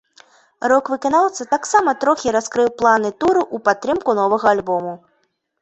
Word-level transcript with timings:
Рок-выканаўца 0.71 1.45
таксама 1.51 1.93
трохі 2.03 2.33
раскрыў 2.37 2.71
планы 2.81 3.13
туру 3.25 3.41
ў 3.55 3.65
падтрымку 3.69 4.19
новага 4.23 4.47
альбому. 4.57 4.93